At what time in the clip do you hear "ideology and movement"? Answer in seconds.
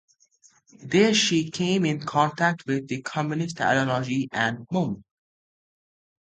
3.61-5.05